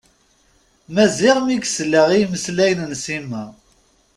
Maziɣ 0.93 1.37
mi 1.41 1.53
yesla 1.61 2.01
i 2.11 2.17
yimeslayen 2.19 2.79
n 2.85 2.93
Sima. 3.03 3.43